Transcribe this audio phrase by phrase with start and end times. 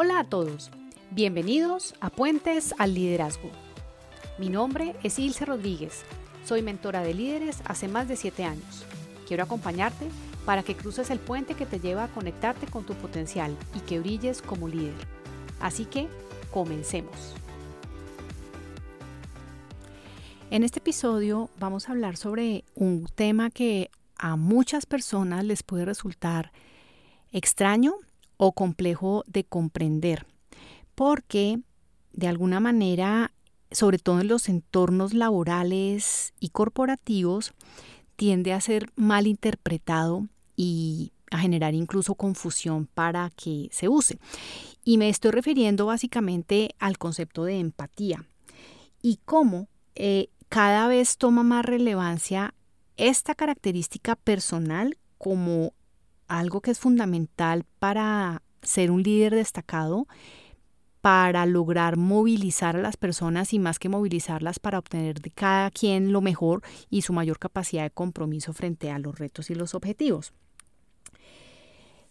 [0.00, 0.70] Hola a todos,
[1.10, 3.50] bienvenidos a Puentes al Liderazgo.
[4.38, 6.04] Mi nombre es Ilse Rodríguez,
[6.44, 8.84] soy mentora de líderes hace más de 7 años.
[9.26, 10.06] Quiero acompañarte
[10.46, 13.98] para que cruces el puente que te lleva a conectarte con tu potencial y que
[13.98, 14.94] brilles como líder.
[15.58, 16.06] Así que,
[16.52, 17.34] comencemos.
[20.52, 25.86] En este episodio vamos a hablar sobre un tema que a muchas personas les puede
[25.86, 26.52] resultar
[27.32, 27.96] extraño
[28.38, 30.26] o complejo de comprender,
[30.94, 31.60] porque
[32.12, 33.32] de alguna manera,
[33.70, 37.52] sobre todo en los entornos laborales y corporativos,
[38.16, 44.18] tiende a ser mal interpretado y a generar incluso confusión para que se use.
[44.82, 48.24] Y me estoy refiriendo básicamente al concepto de empatía
[49.02, 52.54] y cómo eh, cada vez toma más relevancia
[52.96, 55.72] esta característica personal como
[56.28, 60.06] algo que es fundamental para ser un líder destacado,
[61.00, 66.12] para lograr movilizar a las personas y más que movilizarlas para obtener de cada quien
[66.12, 70.32] lo mejor y su mayor capacidad de compromiso frente a los retos y los objetivos.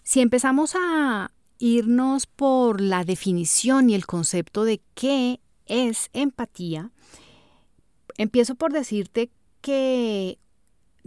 [0.04, 6.92] Si empezamos a irnos por la definición y el concepto de qué es empatía,
[8.18, 9.30] empiezo por decirte
[9.62, 10.40] que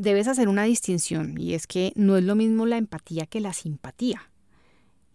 [0.00, 3.52] debes hacer una distinción y es que no es lo mismo la empatía que la
[3.52, 4.30] simpatía.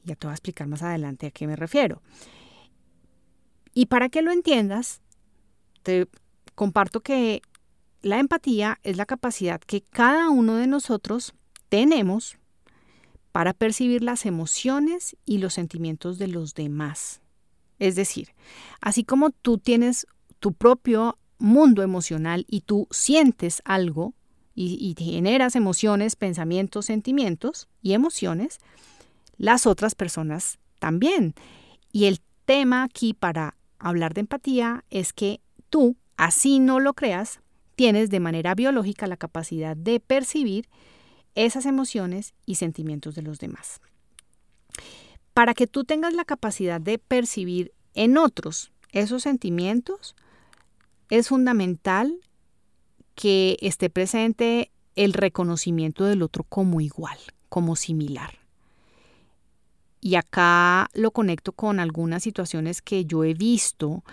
[0.04, 2.04] Ya te voy a explicar más adelante a qué me refiero.
[3.74, 5.02] Y para que lo entiendas,
[5.82, 6.08] te
[6.54, 7.42] comparto que
[8.04, 11.34] la empatía es la capacidad que cada uno de nosotros
[11.70, 12.38] tenemos
[13.32, 17.22] para percibir las emociones y los sentimientos de los demás.
[17.80, 18.36] Es decir,
[18.82, 20.06] así como tú tienes
[20.40, 24.14] tu propio mundo emocional y tú sientes algo
[24.56, 28.60] y, generas emociones, pensamientos, sentimientos y emociones,
[29.38, 31.36] las otras personas también.
[31.92, 37.42] Y el tema aquí para hablar de empatía es que tú, así no lo creas,
[37.76, 40.70] tienes de manera biológica la capacidad de percibir
[41.36, 43.82] esas emociones y sentimientos de los demás.
[45.34, 50.16] Para que tú tengas la capacidad de percibir en otros esos sentimientos,
[51.10, 52.18] es fundamental
[53.16, 57.18] que esté presente el reconocimiento del otro como igual,
[57.50, 58.40] como similar.
[60.02, 64.04] Y acá lo conecto con algunas situaciones que yo he visto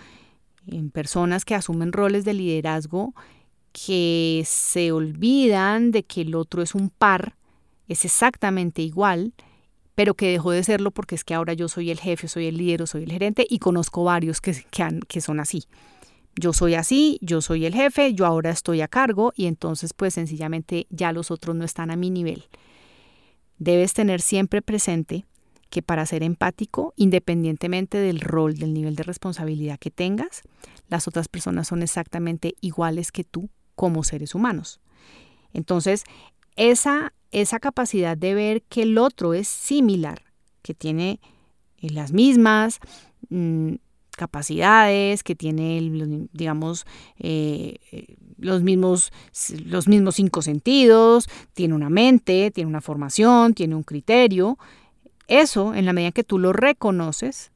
[0.65, 3.13] en personas que asumen roles de liderazgo
[3.71, 7.35] que se olvidan de que el otro es un par,
[7.87, 9.33] es exactamente igual,
[9.95, 12.57] pero que dejó de serlo porque es que ahora yo soy el jefe, soy el
[12.57, 15.65] líder, soy el gerente y conozco varios que, que, que son así
[16.35, 20.15] yo soy así, yo soy el jefe, yo ahora estoy a cargo y entonces pues
[20.15, 22.45] sencillamente ya los otros no están a mi nivel.
[23.59, 25.25] Debes tener siempre presente
[25.69, 30.43] que para ser empático, independientemente del rol, del nivel de responsabilidad que tengas,
[30.87, 34.79] las otras personas son exactamente iguales que tú como seres humanos.
[35.51, 36.03] Entonces,
[36.55, 40.21] esa, esa capacidad de ver que el otro es similar,
[40.61, 41.19] que tiene
[41.79, 42.79] eh, las mismas,
[43.29, 43.75] mm,
[44.15, 46.85] capacidades, que tiene, digamos,
[47.17, 47.77] eh,
[48.37, 49.11] los, mismos,
[49.65, 54.57] los mismos cinco sentidos, tiene una mente, tiene una formación, tiene un criterio.
[55.27, 57.51] Eso, en la medida que tú lo reconoces,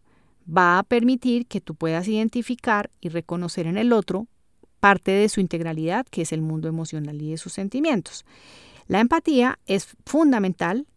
[0.47, 4.27] va a permitir que tú puedas identificar y reconocer en el otro
[4.79, 8.25] parte de su integralidad, que es el mundo emocional y de sus sentimientos.
[8.87, 10.87] La empatía es fundamental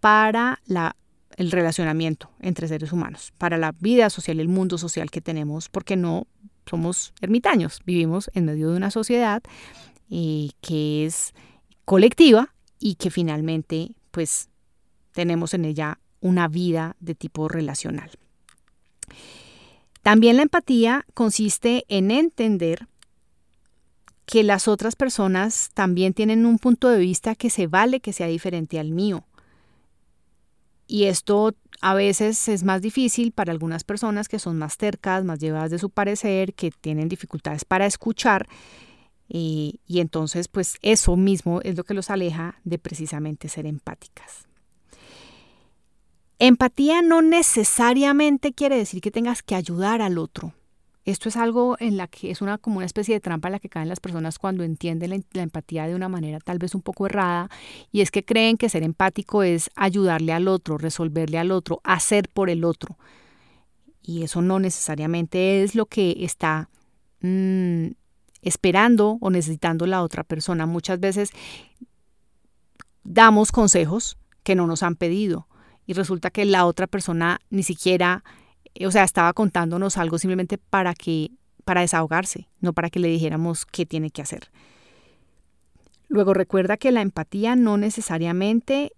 [0.00, 0.96] para la
[1.36, 5.96] el relacionamiento entre seres humanos, para la vida social, el mundo social que tenemos, porque
[5.96, 6.26] no
[6.68, 9.42] somos ermitaños, vivimos en medio de una sociedad
[10.10, 11.34] eh, que es
[11.84, 14.48] colectiva y que finalmente pues
[15.12, 18.10] tenemos en ella una vida de tipo relacional.
[20.02, 22.86] También la empatía consiste en entender
[24.24, 28.26] que las otras personas también tienen un punto de vista que se vale que sea
[28.26, 29.25] diferente al mío
[30.86, 35.38] y esto a veces es más difícil para algunas personas que son más tercas, más
[35.38, 38.48] llevadas de su parecer, que tienen dificultades para escuchar.
[39.28, 44.46] Y, y entonces, pues eso mismo es lo que los aleja de precisamente ser empáticas.
[46.38, 50.52] Empatía no necesariamente quiere decir que tengas que ayudar al otro.
[51.06, 53.60] Esto es algo en la que es una como una especie de trampa en la
[53.60, 57.06] que caen las personas cuando entienden la, empatía de una manera tal vez un poco
[57.06, 57.48] errada
[57.92, 62.28] y es que creen que ser empático es ayudarle al otro, resolverle al otro, hacer
[62.28, 62.98] por el otro.
[64.02, 66.70] Y eso no necesariamente es lo que está
[67.20, 67.86] mm,
[68.42, 70.66] esperando o necesitando la otra persona.
[70.66, 71.30] Muchas veces
[73.04, 75.46] damos consejos que no nos han pedido
[75.86, 78.24] y resulta que la otra persona ni siquiera,
[78.84, 81.30] o sea, estaba contándonos algo simplemente para que
[81.64, 84.50] para desahogarse, no para que le dijéramos qué tiene que hacer.
[86.08, 88.92] Luego recuerda que la empatía no necesariamente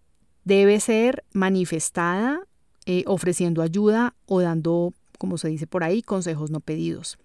[0.44, 2.40] debe ser manifestada
[2.84, 7.19] eh, ofreciendo ayuda o dando, como se dice por ahí, consejos no pedidos.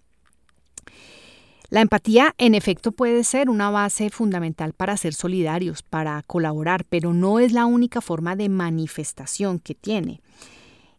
[1.70, 7.12] La empatía, en efecto, puede ser una base fundamental para ser solidarios, para colaborar, pero
[7.12, 10.20] no es la única forma de manifestación que tiene.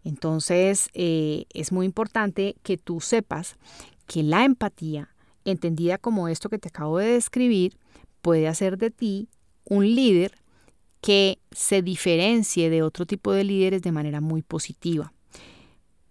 [0.06, 3.58] Entonces, eh, es muy importante que tú sepas
[4.06, 5.10] que la empatía,
[5.44, 7.78] entendida como esto que te acabo de describir,
[8.22, 9.28] puede hacer de ti
[9.66, 10.38] un líder
[11.02, 15.12] que se diferencie de otro tipo de líderes de manera muy positiva.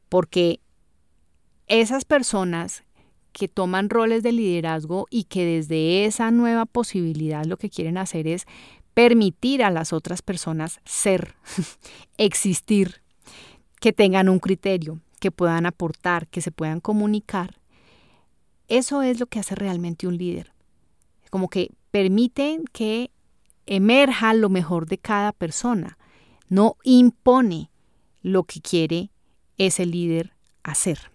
[0.08, 0.58] Porque
[1.68, 2.82] esas personas
[3.30, 8.26] que toman roles de liderazgo y que desde esa nueva posibilidad lo que quieren hacer
[8.26, 8.44] es
[8.92, 11.36] permitir a las otras personas ser,
[12.18, 13.03] existir,
[13.84, 17.60] que tengan un criterio, que puedan aportar, que se puedan comunicar.
[18.66, 20.54] Eso es lo que hace realmente un líder.
[21.28, 23.10] Como que permiten que
[23.66, 25.98] emerja lo mejor de cada persona,
[26.48, 27.68] no impone
[28.22, 29.10] lo que quiere
[29.58, 30.32] ese líder
[30.62, 31.10] hacer.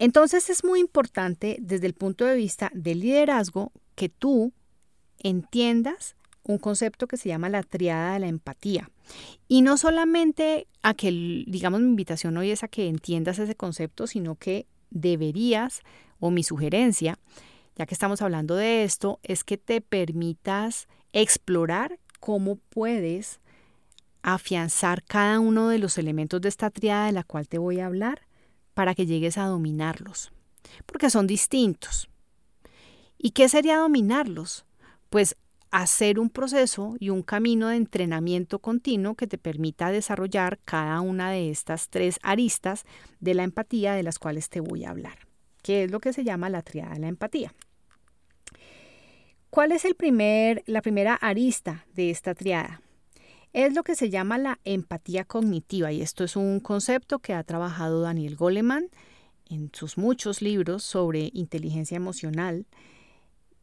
[0.00, 4.52] Entonces es muy importante desde el punto de vista del liderazgo que tú
[5.20, 8.90] entiendas un concepto que se llama la triada de la empatía.
[9.48, 11.10] Y no solamente a que,
[11.46, 15.80] digamos, mi invitación hoy es a que entiendas ese concepto, sino que deberías,
[16.20, 17.18] o mi sugerencia,
[17.76, 23.40] ya que estamos hablando de esto, es que te permitas explorar cómo puedes
[24.22, 27.86] afianzar cada uno de los elementos de esta triada de la cual te voy a
[27.86, 28.22] hablar
[28.72, 30.32] para que llegues a dominarlos,
[30.86, 32.08] porque son distintos.
[33.18, 34.64] ¿Y qué sería dominarlos?
[35.10, 35.36] Pues
[35.82, 41.32] hacer un proceso y un camino de entrenamiento continuo que te permita desarrollar cada una
[41.32, 42.84] de estas tres aristas
[43.18, 45.18] de la empatía de las cuales te voy a hablar,
[45.62, 47.54] que es lo que se llama la triada de la empatía.
[49.50, 52.80] ¿Cuál es el primer, la primera arista de esta triada?
[53.52, 57.44] es lo que se llama la empatía cognitiva y esto es un concepto que ha
[57.44, 58.90] trabajado Daniel Goleman
[59.48, 62.66] en sus muchos libros sobre inteligencia emocional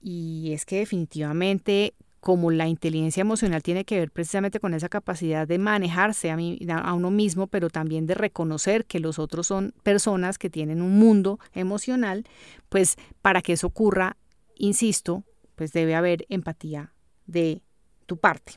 [0.01, 5.47] y es que definitivamente como la inteligencia emocional tiene que ver precisamente con esa capacidad
[5.47, 6.37] de manejarse a,
[6.77, 10.99] a uno mismo, pero también de reconocer que los otros son personas que tienen un
[10.99, 12.25] mundo emocional,
[12.69, 14.17] pues para que eso ocurra,
[14.55, 15.23] insisto,
[15.55, 16.93] pues debe haber empatía
[17.25, 17.63] de
[18.05, 18.53] tu parte.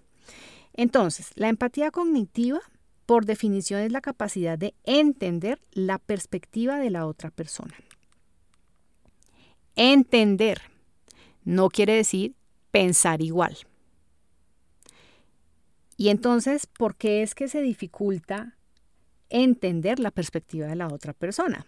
[0.74, 2.60] Entonces, la empatía cognitiva,
[3.06, 7.74] por definición, es la capacidad de entender la perspectiva de la otra persona.
[9.74, 10.73] Entender
[11.44, 12.34] no quiere decir
[12.70, 13.56] pensar igual.
[15.96, 18.56] Y entonces, ¿por qué es que se dificulta
[19.28, 21.66] entender la perspectiva de la otra persona?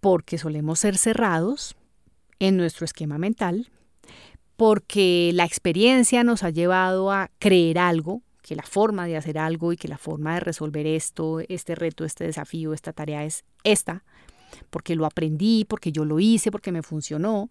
[0.00, 1.76] Porque solemos ser cerrados
[2.40, 3.70] en nuestro esquema mental,
[4.56, 9.72] porque la experiencia nos ha llevado a creer algo, que la forma de hacer algo
[9.72, 14.04] y que la forma de resolver esto, este reto, este desafío, esta tarea es esta,
[14.70, 17.50] porque lo aprendí, porque yo lo hice, porque me funcionó.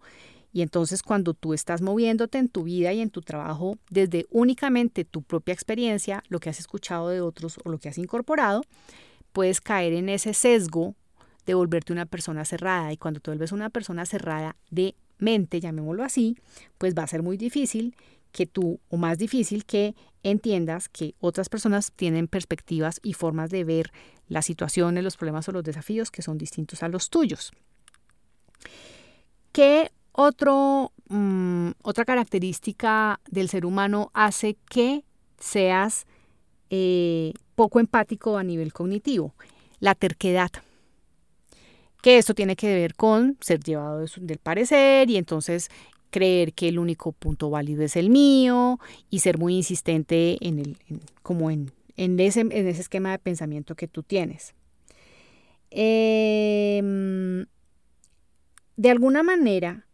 [0.52, 5.04] Y entonces cuando tú estás moviéndote en tu vida y en tu trabajo desde únicamente
[5.04, 8.62] tu propia experiencia, lo que has escuchado de otros o lo que has incorporado,
[9.32, 10.94] puedes caer en ese sesgo
[11.44, 12.92] de volverte una persona cerrada.
[12.92, 16.38] Y cuando tú vuelves una persona cerrada de mente, llamémoslo así,
[16.78, 17.96] pues va a ser muy difícil
[18.34, 23.62] que tú, o más difícil que entiendas que otras personas tienen perspectivas y formas de
[23.62, 23.92] ver
[24.28, 27.52] las situaciones, los problemas o los desafíos que son distintos a los tuyos.
[29.52, 35.04] ¿Qué otro, mm, otra característica del ser humano hace que
[35.38, 36.04] seas
[36.70, 39.32] eh, poco empático a nivel cognitivo?
[39.78, 40.50] La terquedad
[42.02, 45.70] que esto tiene que ver con ser llevado del parecer y entonces
[46.14, 48.78] creer que el único punto válido es el mío
[49.10, 50.78] y ser muy insistente en el,
[51.24, 54.54] como en, ese, en ese esquema de pensamiento que tú tienes.
[55.72, 57.46] Em,
[58.76, 59.88] de alguna manera,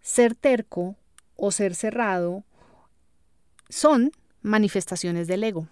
[0.00, 0.96] ser terco
[1.36, 2.42] o ser cerrado
[3.68, 4.10] son
[4.42, 5.68] manifestaciones del ego.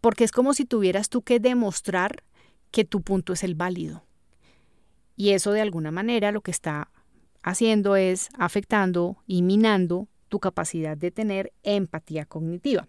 [0.00, 2.24] Porque es como si tuvieras tú que demostrar
[2.72, 4.02] que tu punto es el válido.
[5.14, 6.90] Y eso de alguna manera lo que está
[7.46, 12.88] haciendo es afectando y minando tu capacidad de tener empatía cognitiva.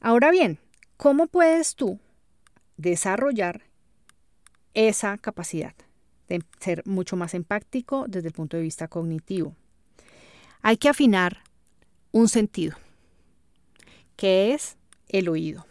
[0.00, 0.60] Ahora bien,
[0.96, 1.98] ¿cómo puedes tú
[2.76, 3.62] desarrollar
[4.74, 5.74] esa capacidad
[6.28, 9.56] de ser mucho más empático desde el punto de vista cognitivo?
[10.62, 11.42] Hay que afinar
[12.12, 12.76] un sentido.
[14.14, 14.76] que es
[15.08, 15.64] el oído.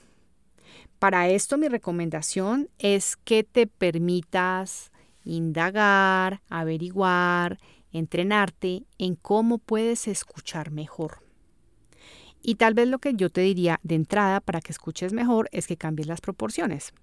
[1.00, 4.90] Para esto mi recomendación es que te permitas
[5.28, 7.60] indagar, averiguar,
[7.92, 11.20] entrenarte en cómo puedes escuchar mejor.
[12.42, 15.68] Y tal vez lo que yo te diría de entrada para que escuches mejor es
[15.68, 16.94] que cambies las proporciones.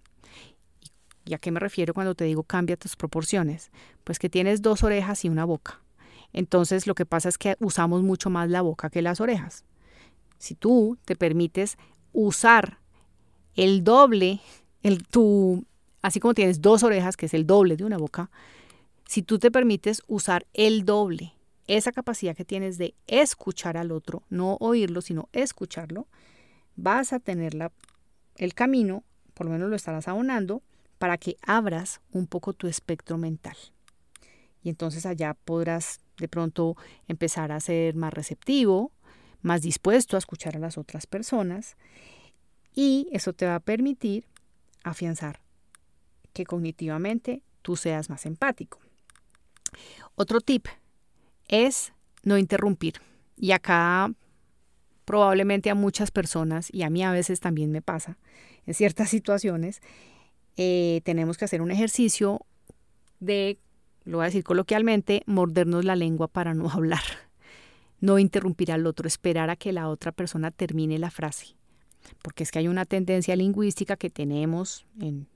[1.26, 3.70] ¿Y a qué me refiero cuando te digo cambia tus proporciones?
[4.04, 5.80] Pues que tienes dos orejas y una boca.
[6.32, 9.64] Entonces lo que pasa es que usamos mucho más la boca que las orejas.
[10.38, 11.78] Si tú te permites
[12.12, 12.78] usar
[13.54, 14.40] el doble,
[14.82, 15.64] el, tu,
[16.04, 18.30] así como tienes dos orejas, que es el doble de una boca,
[19.08, 21.32] si tú te permites usar el doble,
[21.66, 26.06] esa capacidad que tienes de escuchar al otro, no oírlo, sino escucharlo,
[26.76, 27.72] vas a tener la,
[28.36, 30.62] el camino, por lo menos lo estarás abonando,
[30.98, 33.56] para que abras un poco tu espectro mental.
[34.62, 36.76] Y entonces allá podrás de pronto
[37.08, 38.92] empezar a ser más receptivo,
[39.40, 41.78] más dispuesto a escuchar a las otras personas
[42.74, 44.26] y eso te va a permitir
[44.82, 45.43] afianzar
[46.34, 48.78] que cognitivamente tú seas más empático.
[50.14, 50.66] Otro tip
[51.48, 53.00] es no interrumpir.
[53.36, 54.12] Y acá
[55.06, 58.18] probablemente a muchas personas, y a mí a veces también me pasa,
[58.66, 59.80] en ciertas situaciones,
[60.56, 62.44] eh, tenemos que hacer un ejercicio
[63.20, 63.58] de,
[64.04, 67.02] lo voy a decir coloquialmente, mordernos la lengua para no hablar,
[68.00, 71.56] no interrumpir al otro, esperar a que la otra persona termine la frase
[72.22, 75.26] porque es que hay una tendencia lingüística que tenemos en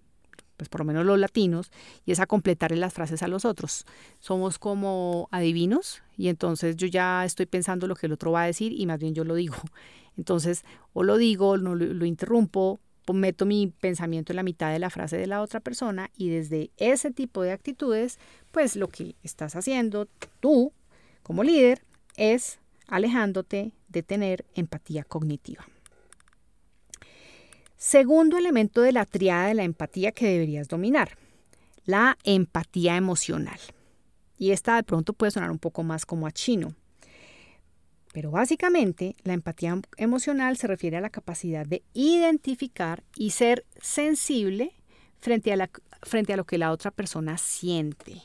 [0.59, 1.71] pues por lo menos los latinos,
[2.05, 3.87] y es a completarle las frases a los otros.
[4.19, 8.47] Somos como adivinos y entonces yo ya estoy pensando lo que el otro va a
[8.47, 9.57] decir y más bien yo lo digo.
[10.19, 12.81] Entonces, o lo digo, no lo, lo interrumpo,
[13.13, 16.71] meto mi pensamiento en la mitad de la frase de la otra persona y desde
[16.77, 18.19] ese tipo de actitudes,
[18.51, 20.09] pues lo que estás haciendo
[20.41, 20.73] tú
[21.23, 21.83] como líder
[22.17, 25.67] es alejándote de tener empatía cognitiva.
[27.79, 31.17] Segundo elemento de la triada de la empatía que deberías dominar,
[31.85, 33.61] la empatía emocional.
[34.37, 36.75] Y esta de pronto puede sonar un poco más como a chino.
[38.13, 44.73] Pero básicamente la empatía emocional se refiere a la capacidad de identificar y ser sensible
[45.21, 45.71] frente a, la,
[46.03, 48.23] frente a lo que la otra persona siente.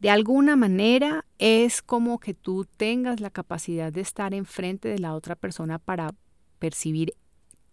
[0.00, 5.14] De alguna manera es como que tú tengas la capacidad de estar enfrente de la
[5.14, 6.14] otra persona para
[6.60, 7.14] percibir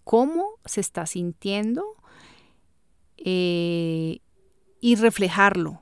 [0.05, 1.83] cómo se está sintiendo
[3.17, 4.19] eh,
[4.79, 5.81] y reflejarlo,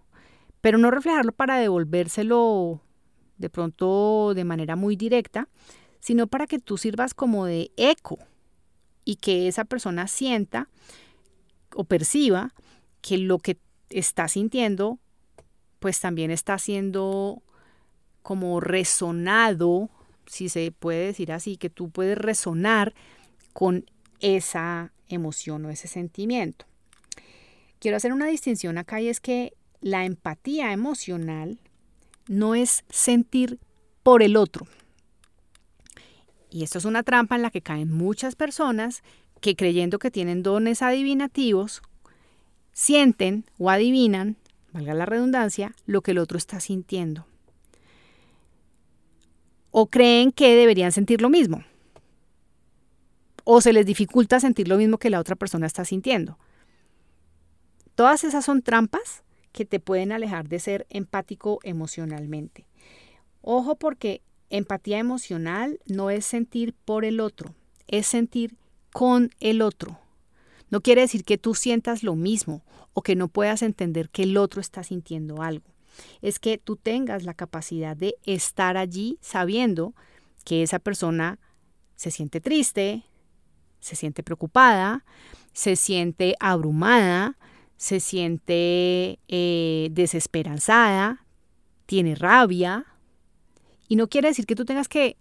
[0.62, 2.82] pero no reflejarlo para devolvérselo
[3.38, 5.50] de pronto de manera muy directa,
[6.00, 8.18] sino para que tú sirvas como de eco
[9.06, 10.70] y que esa persona sienta
[11.76, 12.54] o perciba
[13.02, 15.00] que lo que está sintiendo
[15.80, 17.44] pues también está siendo
[18.22, 19.90] como resonado,
[20.26, 22.94] si se puede decir así, que tú puedes resonar
[23.52, 23.86] con
[24.24, 26.66] esa emoción o ese sentimiento.
[27.80, 31.60] Quiero hacer una distinción acá y es que la empatía emocional
[32.28, 33.60] no es sentir
[34.02, 34.66] por el otro.
[36.50, 39.04] Y esto es una trampa en la que caen muchas personas
[39.42, 41.82] que creyendo que tienen dones adivinativos,
[42.72, 44.38] sienten o adivinan,
[44.72, 47.26] valga la redundancia, lo que el otro está sintiendo.
[49.72, 51.66] O creen que deberían sentir lo mismo
[53.44, 56.38] o se les dificulta sentir lo mismo que la otra persona está sintiendo.
[57.96, 62.66] Todas esas son trampas que te pueden alejar de ser empático emocionalmente.
[63.42, 67.54] Ojo porque empatía emocional no es sentir por el otro,
[67.88, 68.56] es sentir
[68.92, 70.00] con el otro.
[70.70, 74.38] No quiere decir que tú sientas lo mismo o que no puedas entender que el
[74.38, 75.66] otro está sintiendo algo.
[76.22, 79.94] Es que tú tengas la capacidad de estar allí sabiendo
[80.44, 81.38] que esa persona
[81.96, 83.04] se siente triste,
[83.84, 85.04] se siente preocupada,
[85.52, 87.38] se siente abrumada,
[87.76, 91.26] se siente eh, desesperanzada,
[91.86, 92.86] tiene rabia.
[93.90, 95.18] Y no quiere decir que tú tengas que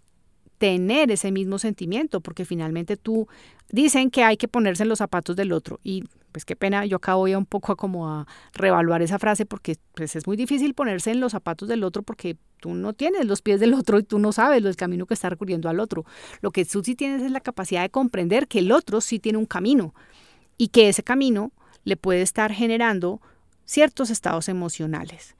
[0.62, 3.26] tener ese mismo sentimiento, porque finalmente tú
[3.72, 6.98] dicen que hay que ponerse en los zapatos del otro y pues qué pena, yo
[6.98, 10.36] acá voy a un poco a como a reevaluar esa frase porque pues es muy
[10.36, 13.98] difícil ponerse en los zapatos del otro porque tú no tienes los pies del otro
[13.98, 16.04] y tú no sabes el camino que está recorriendo al otro.
[16.42, 19.38] Lo que tú sí tienes es la capacidad de comprender que el otro sí tiene
[19.38, 19.96] un camino
[20.58, 21.50] y que ese camino
[21.82, 23.20] le puede estar generando
[23.64, 25.34] ciertos estados emocionales.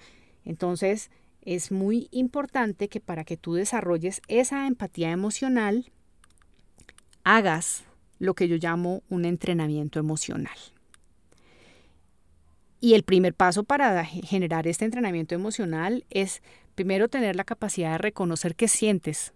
[0.44, 1.12] Entonces,
[1.42, 5.90] es muy importante que para que tú desarrolles esa empatía emocional,
[7.24, 7.84] hagas
[8.18, 10.56] lo que yo llamo un entrenamiento emocional.
[12.80, 16.42] Y el primer paso para generar este entrenamiento emocional es
[16.74, 19.32] primero tener la capacidad de reconocer qué sientes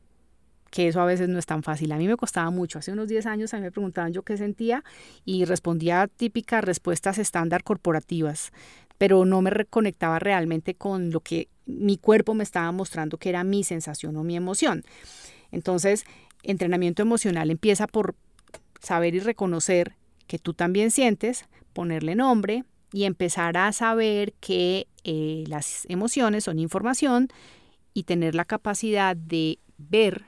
[0.70, 1.92] que eso a veces no es tan fácil.
[1.92, 2.78] A mí me costaba mucho.
[2.78, 4.84] Hace unos 10 años a mí me preguntaban yo qué sentía
[5.24, 8.52] y respondía típicas respuestas estándar corporativas,
[8.98, 13.44] pero no me reconectaba realmente con lo que mi cuerpo me estaba mostrando que era
[13.44, 14.84] mi sensación o mi emoción.
[15.50, 16.04] Entonces,
[16.42, 18.14] entrenamiento emocional empieza por
[18.80, 25.44] saber y reconocer que tú también sientes, ponerle nombre y empezar a saber que eh,
[25.48, 27.28] las emociones son información
[27.92, 30.24] y tener la capacidad de ver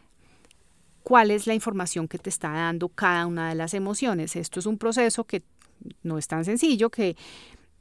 [1.02, 4.36] cuál es la información que te está dando cada una de las emociones.
[4.36, 5.42] Esto es un proceso que
[6.02, 7.16] no es tan sencillo, que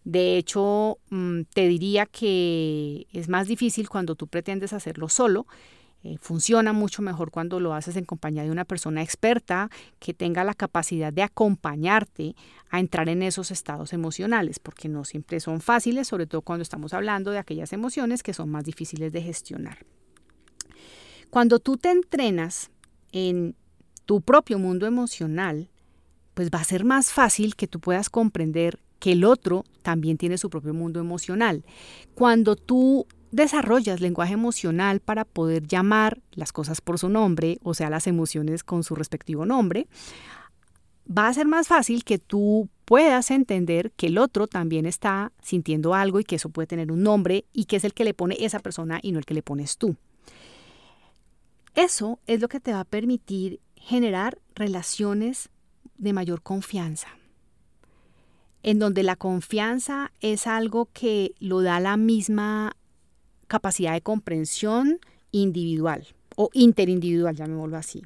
[0.07, 5.47] de hecho mm, te diría que es más difícil cuando tú pretendes hacerlo solo.
[6.01, 10.45] Eh, funciona mucho mejor cuando lo haces en compañía de una persona experta que tenga
[10.45, 12.35] la capacidad de acompañarte
[12.69, 16.93] a entrar en esos estados emocionales, porque no siempre son fáciles, sobre todo cuando estamos
[16.93, 19.79] hablando de aquellas emociones que son más difíciles de gestionar.
[21.29, 22.71] Cuando tú te entrenas
[23.11, 23.57] en
[24.05, 25.69] tu propio mundo emocional,
[26.33, 30.37] pues va a ser más fácil que tú puedas comprender que el otro también tiene
[30.37, 31.63] su propio mundo emocional.
[32.15, 37.89] Cuando tú desarrollas lenguaje emocional para poder llamar las cosas por su nombre, o sea,
[37.89, 39.87] las emociones con su respectivo nombre,
[41.07, 45.93] va a ser más fácil que tú puedas entender que el otro también está sintiendo
[45.93, 48.37] algo y que eso puede tener un nombre y que es el que le pone
[48.39, 49.95] esa persona y no el que le pones tú.
[51.75, 55.49] Eso es lo que te va a permitir generar relaciones
[55.97, 57.07] de mayor confianza,
[58.63, 62.75] en donde la confianza es algo que lo da la misma
[63.47, 64.99] capacidad de comprensión
[65.31, 68.03] individual o interindividual, llamémoslo así.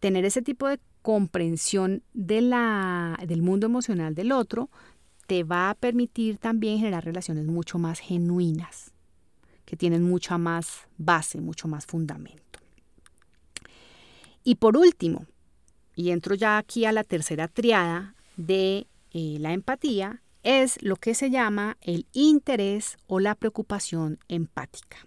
[0.00, 4.68] Tener ese tipo de comprensión de la, del mundo emocional del otro
[5.26, 8.92] te va a permitir también generar relaciones mucho más genuinas
[9.64, 12.60] que tienen mucha más base, mucho más fundamento.
[14.42, 15.26] Y por último,
[15.94, 21.14] y entro ya aquí a la tercera triada de eh, la empatía, es lo que
[21.14, 25.06] se llama el interés o la preocupación empática.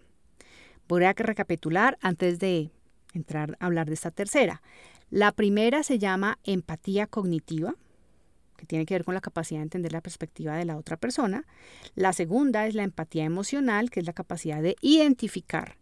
[0.87, 2.69] Voy a recapitular antes de
[3.13, 4.61] entrar a hablar de esta tercera.
[5.09, 7.75] La primera se llama empatía cognitiva,
[8.57, 11.45] que tiene que ver con la capacidad de entender la perspectiva de la otra persona.
[11.95, 15.77] La segunda es la empatía emocional, que es la capacidad de identificar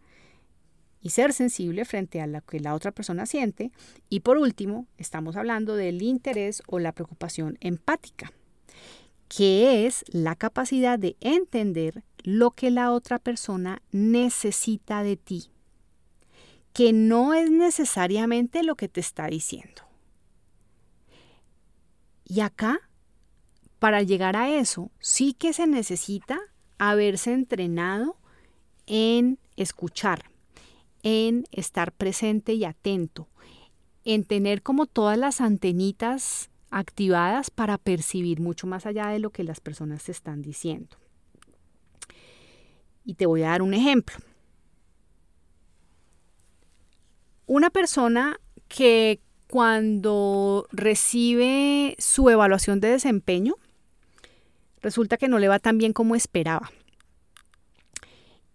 [1.02, 3.72] y ser sensible frente a lo que la otra persona siente.
[4.10, 8.32] Y por último, estamos hablando del interés o la preocupación empática,
[9.28, 15.50] que es la capacidad de entender lo que la otra persona necesita de ti,
[16.74, 19.84] que no es necesariamente lo que te está diciendo.
[22.26, 22.80] Y acá,
[23.80, 26.40] para llegar a eso, sí que se necesita
[26.78, 28.18] haberse entrenado
[28.86, 30.30] en escuchar,
[31.04, 33.28] en estar presente y atento,
[34.06, 39.44] en tener como todas las antenitas activadas para percibir mucho más allá de lo que
[39.44, 40.98] las personas te están diciendo.
[43.04, 44.18] Y te voy a dar un ejemplo.
[47.48, 53.56] Una persona que cuando recibe su evaluación de desempeño,
[54.82, 56.72] resulta que no le va tan bien como esperaba.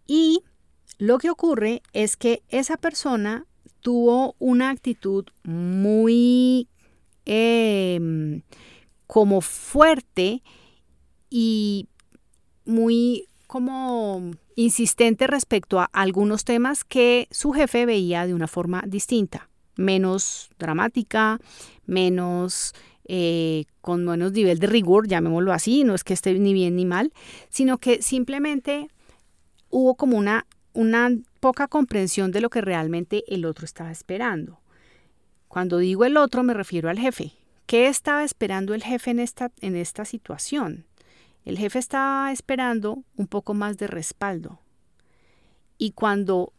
[0.06, 0.44] Y
[0.98, 3.46] lo que ocurre es que esa persona
[3.80, 6.68] tuvo una actitud muy
[7.26, 8.42] em,
[9.06, 10.42] como fuerte
[11.30, 11.88] y
[12.64, 19.48] muy como insistente respecto a algunos temas que su jefe veía de una forma distinta
[19.76, 21.40] menos dramática,
[21.86, 22.74] menos
[23.06, 26.86] eh, con menos nivel de rigor, llamémoslo así, no es que esté ni bien ni
[26.86, 27.12] mal,
[27.48, 28.88] sino que simplemente
[29.70, 31.10] hubo como una, una
[31.40, 34.60] poca comprensión de lo que realmente el otro estaba esperando.
[35.48, 37.32] Cuando digo el otro me refiero al jefe.
[37.66, 40.84] ¿Qué estaba esperando el jefe en esta, en esta situación?
[41.44, 44.58] El jefe estaba esperando un poco más de respaldo.
[45.78, 46.52] Y cuando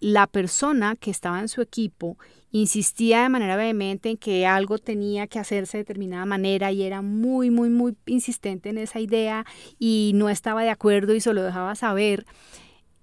[0.00, 2.18] la persona que estaba en su equipo
[2.50, 7.00] insistía de manera vehemente en que algo tenía que hacerse de determinada manera y era
[7.00, 9.46] muy, muy, muy insistente en esa idea
[9.78, 12.26] y no estaba de acuerdo y se lo dejaba saber,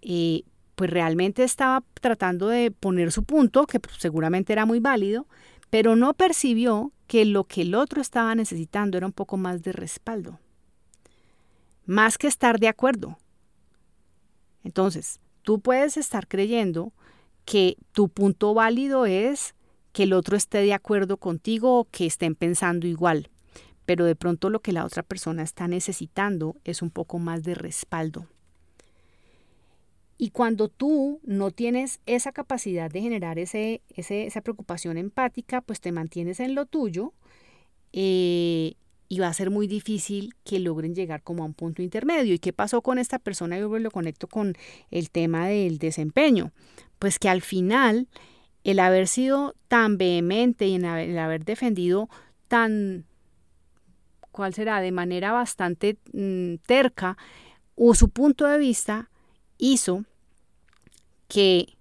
[0.02, 0.44] eh,
[0.76, 5.28] pues realmente estaba tratando de poner su punto, que pues, seguramente era muy válido,
[5.70, 9.74] pero no percibió que lo que el otro estaba necesitando era un poco más de
[9.74, 10.40] respaldo,
[11.86, 13.18] más que estar de acuerdo.
[14.64, 16.94] Entonces, tú puedes estar creyendo
[17.46, 19.56] que tu punto válido es
[19.92, 23.30] que el otro esté de acuerdo contigo o que estén pensando igual,
[23.86, 27.56] pero de pronto lo que la otra persona está necesitando es un poco más de
[27.56, 28.28] respaldo.
[30.24, 35.92] Y cuando tú no tienes esa capacidad de generar ese, esa preocupación empática, pues te
[35.92, 37.14] mantienes en lo tuyo
[37.92, 38.76] eh,
[39.10, 42.36] y va a ser muy difícil que logren llegar como a un punto intermedio.
[42.36, 43.58] ¿Y qué pasó con esta persona?
[43.58, 44.54] Yo lo conecto con
[44.92, 46.52] el tema del desempeño.
[47.00, 48.08] Pues que al final
[48.64, 52.10] el haber sido tan vehemente y el haber defendido
[52.48, 53.06] tan,
[54.32, 54.82] ¿cuál será?
[54.82, 57.18] De manera bastante mm, terca
[57.74, 59.10] o su punto de vista
[59.58, 60.06] hizo
[61.32, 61.78] que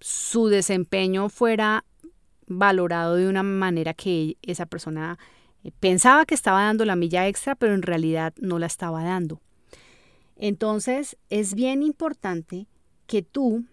[0.00, 1.84] su desempeño fuera
[2.48, 5.20] valorado de una manera que esa persona
[5.62, 9.40] eh, pensaba que estaba dando la milla extra, pero en realidad no la estaba dando.
[10.34, 12.66] Entonces, es bien importante
[13.06, 13.66] que tú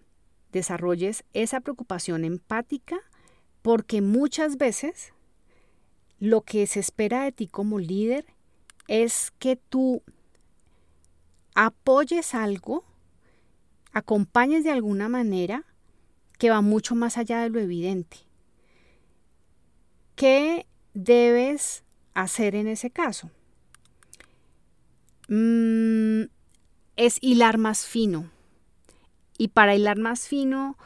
[0.52, 3.00] desarrolles esa preocupación empática
[3.64, 5.12] porque muchas veces
[6.20, 8.28] lo que se espera de ti como líder
[8.88, 10.04] es que tú
[11.56, 12.84] apoyes algo
[13.98, 15.66] acompañes de alguna manera
[16.38, 18.18] que va mucho más allá de lo evidente.
[20.16, 21.84] ¿Qué debes
[22.14, 23.32] hacer en ese caso?
[25.30, 26.24] Mm,
[26.96, 28.30] es hilar más fino.
[29.38, 30.78] Y para hilar más fino,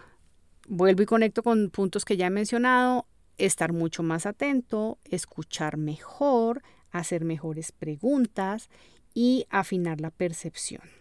[0.68, 6.62] vuelvo y conecto con puntos que ya he mencionado, estar mucho más atento, escuchar mejor,
[6.92, 8.70] hacer mejores preguntas
[9.14, 11.01] y afinar la percepción.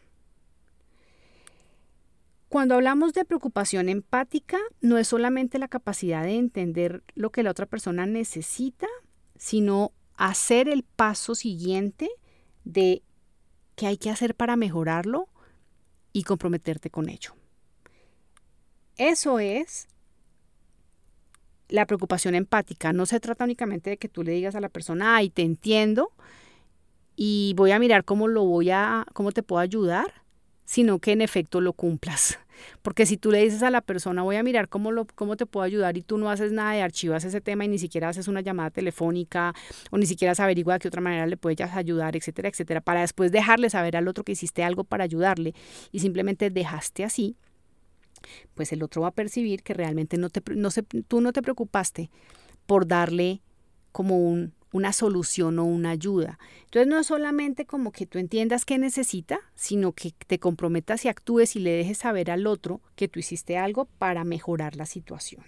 [2.51, 7.53] Cuando hablamos de preocupación empática, no es solamente la capacidad de entender lo que la
[7.53, 8.89] otra persona necesita,
[9.37, 12.11] sino hacer el paso siguiente
[12.65, 13.05] de
[13.77, 15.29] qué hay que hacer para mejorarlo
[16.13, 17.37] y comprometerte con ello.
[18.97, 19.87] Eso es
[21.69, 22.93] la preocupación empática.
[22.93, 26.11] No se trata únicamente de que tú le digas a la persona, ay, te entiendo
[27.15, 30.25] y voy a mirar cómo lo voy a, cómo te puedo ayudar,
[30.71, 32.39] sino que en efecto lo cumplas.
[32.81, 35.45] Porque si tú le dices a la persona, voy a mirar cómo, lo, cómo te
[35.45, 38.29] puedo ayudar y tú no haces nada de archivas ese tema y ni siquiera haces
[38.29, 39.53] una llamada telefónica
[39.91, 43.33] o ni siquiera se de qué otra manera le puedes ayudar, etcétera, etcétera, para después
[43.33, 45.55] dejarle saber al otro que hiciste algo para ayudarle
[45.91, 47.35] y simplemente dejaste así,
[48.55, 50.69] pues el otro va a percibir que realmente no te, no
[51.09, 52.13] tú no te preocupaste
[52.67, 53.43] por darle
[53.91, 56.39] como un, una solución o una ayuda.
[56.65, 61.09] Entonces no es solamente como que tú entiendas qué necesita, sino que te comprometas y
[61.09, 65.45] actúes y le dejes saber al otro que tú hiciste algo para mejorar la situación.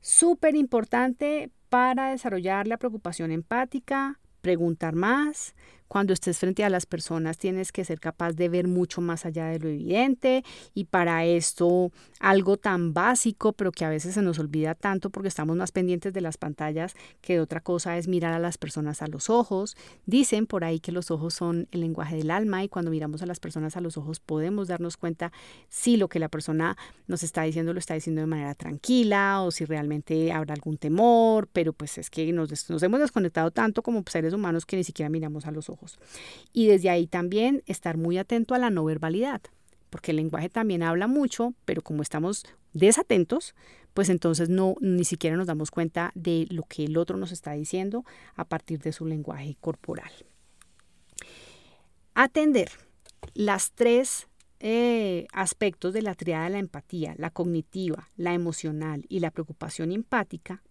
[0.00, 5.54] Súper importante para desarrollar la preocupación empática, preguntar más,
[5.88, 9.46] cuando estés frente a las personas tienes que ser capaz de ver mucho más allá
[9.46, 10.44] de lo evidente
[10.74, 15.28] y para esto algo tan básico pero que a veces se nos olvida tanto porque
[15.28, 19.02] estamos más pendientes de las pantallas que de otra cosa es mirar a las personas
[19.02, 19.76] a los ojos.
[20.06, 23.26] Dicen por ahí que los ojos son el lenguaje del alma y cuando miramos a
[23.26, 25.32] las personas a los ojos podemos darnos cuenta
[25.68, 29.50] si lo que la persona nos está diciendo lo está diciendo de manera tranquila o
[29.50, 34.02] si realmente habrá algún temor, pero pues es que nos, nos hemos desconectado tanto como
[34.06, 35.75] seres humanos que ni siquiera miramos a los ojos.
[36.52, 39.40] Y desde ahí también estar muy atento a la no verbalidad,
[39.90, 43.54] porque el lenguaje también habla mucho, pero como estamos desatentos,
[43.94, 47.52] pues entonces no ni siquiera nos damos cuenta de lo que el otro nos está
[47.52, 50.10] diciendo a partir de su lenguaje corporal.
[52.14, 52.70] Atender
[53.34, 54.28] las tres
[54.60, 59.92] eh, aspectos de la triada de la empatía, la cognitiva, la emocional y la preocupación
[59.92, 60.62] empática,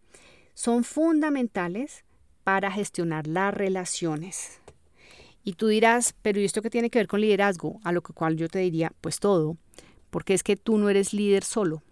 [0.53, 2.05] son fundamentales
[2.43, 4.61] para gestionar las relaciones.
[5.45, 7.79] Y tú dirás, pero ¿y esto qué tiene que ver con liderazgo?
[7.83, 9.57] A lo cual yo te diría, pues todo,
[10.09, 11.83] porque es que tú no eres líder solo.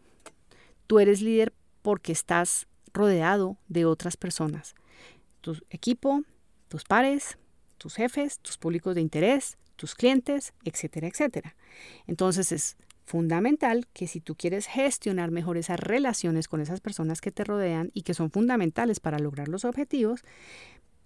[0.88, 4.74] Tú eres líder porque estás rodeado de otras personas.
[5.42, 6.24] Tu equipo,
[6.68, 7.38] tus pares,
[7.78, 11.56] tus jefes, tus públicos de interés, tus clientes, etcétera, etcétera.
[12.08, 17.32] Entonces es fundamental que si tú quieres gestionar mejor esas relaciones con esas personas que
[17.32, 20.22] te rodean y que son fundamentales para lograr los objetivos,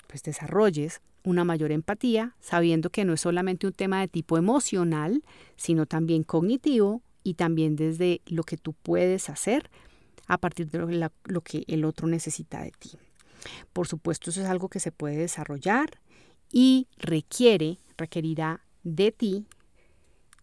[0.07, 5.23] pues desarrolles una mayor empatía, sabiendo que no es solamente un tema de tipo emocional,
[5.57, 9.69] sino también cognitivo y también desde lo que tú puedes hacer
[10.27, 12.91] a partir de lo, que el otro necesita de ti.
[13.73, 15.99] Por supuesto, eso es algo que se puede desarrollar
[16.51, 19.45] y requiere, requerirá de ti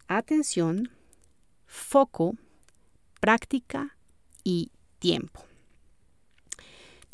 [0.06, 0.90] atención,
[1.66, 2.36] foco,
[3.20, 3.96] práctica
[4.42, 5.44] y tiempo.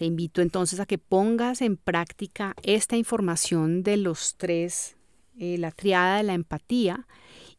[0.00, 4.96] Te invito entonces a que pongas en práctica esta información de los tres,
[5.38, 7.06] eh, la triada de la empatía,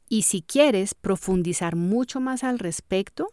[0.10, 3.28] y si quieres profundizar mucho más al respecto,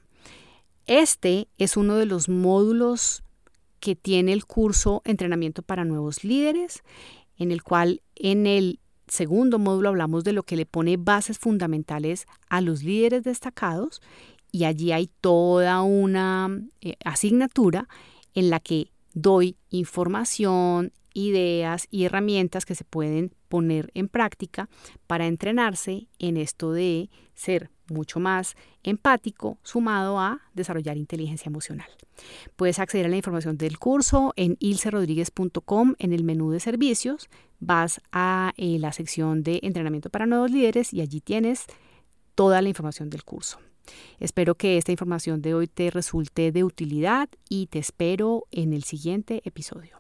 [0.87, 3.23] este es uno de los módulos
[3.81, 6.83] que tiene el curso Entrenamiento para Nuevos Líderes,
[7.39, 12.27] en el cual en el segundo módulo hablamos de lo que le pone bases fundamentales
[12.51, 14.03] a los líderes destacados
[14.53, 16.51] y allí hay toda una
[16.83, 17.89] eh, asignatura
[18.35, 18.91] en la que
[19.23, 24.69] doy información, ideas y herramientas que se pueden poner en práctica
[25.07, 31.89] para entrenarse en esto de ser mucho más empático sumado a desarrollar inteligencia emocional.
[32.57, 37.29] Puedes acceder a la información del curso en ilcerodríguez.com en el menú de servicios,
[37.59, 41.65] vas a eh, la sección de entrenamiento para nuevos líderes y allí tienes
[42.35, 43.59] toda la información del curso.
[44.21, 48.85] Espero que esta información de hoy te resulte de utilidad y te espero en el
[48.85, 49.99] siguiente episodio.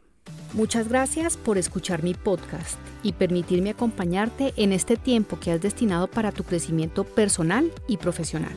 [0.54, 6.08] Muchas gracias por escuchar mi podcast y permitirme acompañarte en este tiempo que has destinado
[6.08, 8.56] para tu crecimiento personal y profesional.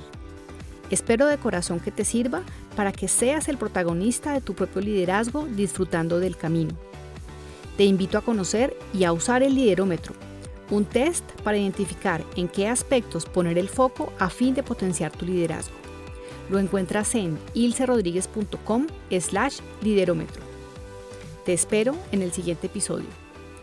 [0.89, 2.44] Espero de corazón que te sirva
[2.76, 6.76] para que seas el protagonista de tu propio liderazgo disfrutando del camino.
[7.78, 10.13] Te invito a conocer y a usar el liderómetro,
[10.71, 15.25] un test para identificar en qué aspectos poner el foco a fin de potenciar tu
[15.25, 15.75] liderazgo.
[16.49, 18.88] Lo encuentras en ilcerodríguez.com
[19.19, 20.41] slash liderómetro.
[21.45, 23.07] Te espero en el siguiente episodio.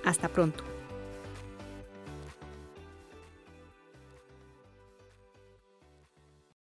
[0.05, 0.68] Hasta pronto.